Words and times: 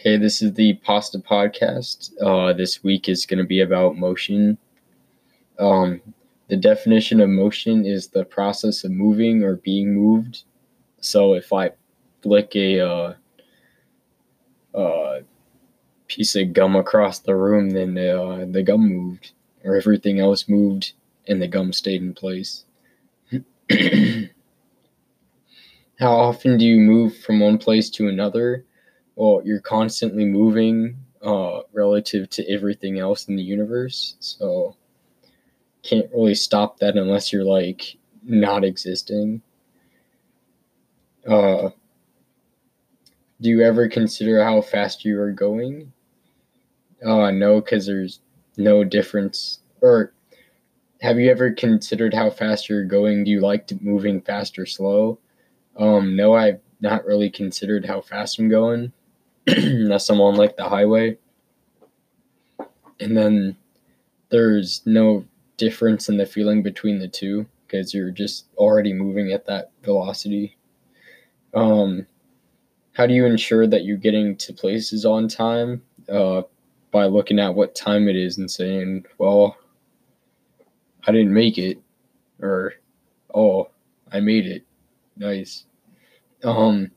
Hey, 0.00 0.16
this 0.16 0.42
is 0.42 0.52
the 0.52 0.74
Pasta 0.74 1.18
Podcast. 1.18 2.12
Uh, 2.22 2.52
this 2.52 2.84
week 2.84 3.08
is 3.08 3.26
going 3.26 3.38
to 3.38 3.44
be 3.44 3.62
about 3.62 3.98
motion. 3.98 4.56
Um, 5.58 6.00
the 6.46 6.56
definition 6.56 7.20
of 7.20 7.28
motion 7.30 7.84
is 7.84 8.06
the 8.06 8.24
process 8.24 8.84
of 8.84 8.92
moving 8.92 9.42
or 9.42 9.56
being 9.56 9.92
moved. 9.92 10.44
So 11.00 11.34
if 11.34 11.52
I 11.52 11.72
flick 12.22 12.54
a 12.54 12.78
uh, 12.78 13.14
uh, 14.72 15.18
piece 16.06 16.36
of 16.36 16.52
gum 16.52 16.76
across 16.76 17.18
the 17.18 17.34
room, 17.34 17.70
then 17.70 17.94
the, 17.94 18.22
uh, 18.22 18.46
the 18.48 18.62
gum 18.62 18.88
moved, 18.88 19.32
or 19.64 19.74
everything 19.74 20.20
else 20.20 20.48
moved 20.48 20.92
and 21.26 21.42
the 21.42 21.48
gum 21.48 21.72
stayed 21.72 22.02
in 22.02 22.14
place. 22.14 22.66
How 25.98 26.12
often 26.14 26.56
do 26.56 26.64
you 26.64 26.78
move 26.78 27.16
from 27.16 27.40
one 27.40 27.58
place 27.58 27.90
to 27.90 28.06
another? 28.06 28.64
Well, 29.18 29.42
you're 29.44 29.60
constantly 29.60 30.24
moving 30.24 30.96
uh, 31.22 31.62
relative 31.72 32.30
to 32.30 32.48
everything 32.48 33.00
else 33.00 33.26
in 33.26 33.34
the 33.34 33.42
universe. 33.42 34.14
So 34.20 34.76
can't 35.82 36.08
really 36.12 36.36
stop 36.36 36.78
that 36.78 36.96
unless 36.96 37.32
you're 37.32 37.42
like 37.42 37.96
not 38.22 38.62
existing. 38.62 39.42
Uh, 41.26 41.70
do 43.40 43.48
you 43.48 43.60
ever 43.62 43.88
consider 43.88 44.44
how 44.44 44.60
fast 44.60 45.04
you 45.04 45.20
are 45.20 45.32
going? 45.32 45.92
Uh, 47.04 47.32
no, 47.32 47.60
because 47.60 47.86
there's 47.86 48.20
no 48.56 48.84
difference. 48.84 49.58
Or 49.80 50.12
have 51.00 51.18
you 51.18 51.28
ever 51.28 51.50
considered 51.50 52.14
how 52.14 52.30
fast 52.30 52.68
you're 52.68 52.84
going? 52.84 53.24
Do 53.24 53.32
you 53.32 53.40
like 53.40 53.66
to 53.66 53.78
moving 53.82 54.20
fast 54.20 54.60
or 54.60 54.66
slow? 54.66 55.18
Um, 55.76 56.14
no, 56.14 56.34
I've 56.34 56.60
not 56.80 57.04
really 57.04 57.30
considered 57.30 57.84
how 57.84 58.00
fast 58.00 58.38
I'm 58.38 58.48
going 58.48 58.92
unless 59.56 60.08
I'm 60.10 60.18
like 60.18 60.56
the 60.56 60.68
highway. 60.68 61.18
And 63.00 63.16
then 63.16 63.56
there's 64.30 64.82
no 64.84 65.24
difference 65.56 66.08
in 66.08 66.16
the 66.16 66.26
feeling 66.26 66.62
between 66.62 66.98
the 66.98 67.08
two 67.08 67.46
because 67.66 67.94
you're 67.94 68.10
just 68.10 68.46
already 68.56 68.92
moving 68.92 69.32
at 69.32 69.46
that 69.46 69.70
velocity. 69.82 70.56
Um, 71.54 72.06
how 72.92 73.06
do 73.06 73.14
you 73.14 73.24
ensure 73.26 73.66
that 73.66 73.84
you're 73.84 73.96
getting 73.96 74.36
to 74.36 74.52
places 74.52 75.04
on 75.04 75.28
time? 75.28 75.82
Uh, 76.08 76.42
by 76.90 77.04
looking 77.04 77.38
at 77.38 77.54
what 77.54 77.74
time 77.74 78.08
it 78.08 78.16
is 78.16 78.38
and 78.38 78.50
saying, 78.50 79.04
well, 79.18 79.56
I 81.06 81.12
didn't 81.12 81.32
make 81.32 81.58
it, 81.58 81.78
or 82.40 82.74
oh, 83.34 83.70
I 84.10 84.20
made 84.20 84.46
it. 84.46 84.64
Nice. 85.16 85.64
Um, 86.42 86.90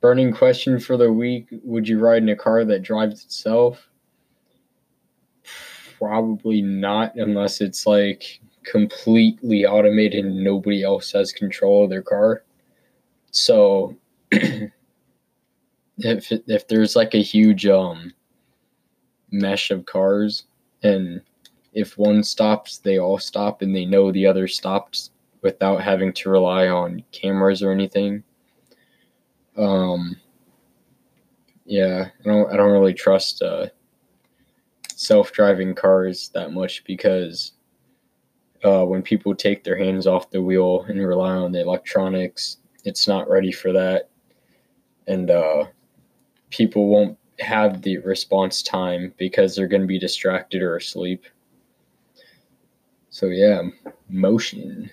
Burning 0.00 0.32
question 0.32 0.80
for 0.80 0.96
the 0.96 1.12
week 1.12 1.48
Would 1.62 1.86
you 1.86 1.98
ride 1.98 2.22
in 2.22 2.30
a 2.30 2.36
car 2.36 2.64
that 2.64 2.82
drives 2.82 3.24
itself? 3.24 3.88
Probably 5.98 6.62
not, 6.62 7.14
unless 7.16 7.60
it's 7.60 7.86
like 7.86 8.40
completely 8.64 9.66
automated 9.66 10.24
and 10.24 10.42
nobody 10.42 10.82
else 10.82 11.12
has 11.12 11.32
control 11.32 11.84
of 11.84 11.90
their 11.90 12.02
car. 12.02 12.44
So, 13.30 13.96
if, 14.32 14.72
if 15.98 16.68
there's 16.68 16.96
like 16.96 17.14
a 17.14 17.22
huge 17.22 17.66
um, 17.66 18.14
mesh 19.30 19.70
of 19.70 19.84
cars 19.84 20.44
and 20.82 21.20
if 21.74 21.98
one 21.98 22.24
stops, 22.24 22.78
they 22.78 22.98
all 22.98 23.18
stop 23.18 23.60
and 23.60 23.76
they 23.76 23.84
know 23.84 24.10
the 24.10 24.26
other 24.26 24.48
stopped 24.48 25.10
without 25.42 25.82
having 25.82 26.12
to 26.14 26.30
rely 26.30 26.68
on 26.68 27.04
cameras 27.12 27.62
or 27.62 27.70
anything 27.70 28.24
um, 29.56 30.16
yeah, 31.64 32.08
I 32.20 32.28
don't 32.28 32.52
I 32.52 32.56
don't 32.56 32.72
really 32.72 32.94
trust 32.94 33.42
uh, 33.42 33.66
self-driving 34.94 35.74
cars 35.74 36.30
that 36.34 36.52
much 36.52 36.84
because 36.84 37.52
uh, 38.64 38.84
when 38.84 39.02
people 39.02 39.34
take 39.34 39.64
their 39.64 39.76
hands 39.76 40.06
off 40.06 40.30
the 40.30 40.42
wheel 40.42 40.84
and 40.88 41.06
rely 41.06 41.32
on 41.32 41.52
the 41.52 41.60
electronics, 41.60 42.58
it's 42.84 43.08
not 43.08 43.28
ready 43.28 43.52
for 43.52 43.72
that, 43.72 44.10
and 45.06 45.30
uh, 45.30 45.64
people 46.50 46.88
won't 46.88 47.16
have 47.38 47.82
the 47.82 47.98
response 47.98 48.62
time 48.62 49.14
because 49.16 49.54
they're 49.54 49.68
going 49.68 49.80
to 49.80 49.86
be 49.86 49.98
distracted 49.98 50.62
or 50.62 50.76
asleep. 50.76 51.24
So 53.10 53.26
yeah, 53.26 53.62
motion. 54.08 54.90